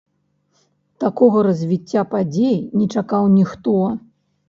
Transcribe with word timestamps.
Такога 1.03 1.45
развіцця 1.49 2.07
падзей 2.17 2.59
не 2.81 2.91
чакаў 2.93 3.33
ніхто. 3.39 3.81